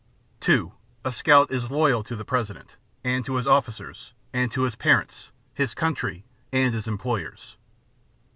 [0.39, 0.73] 2.
[1.05, 5.31] A Scout is Loyal to the President, and to his officers, and to his parents,
[5.53, 7.55] his country, and his employers.